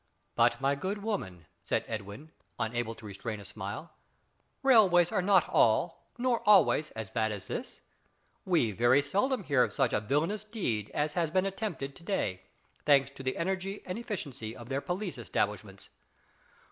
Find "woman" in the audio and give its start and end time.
1.03-1.45